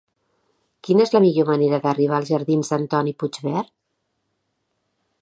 [0.87, 3.73] Quina és la millor manera d'arribar als jardins d'Antoni Puigvert?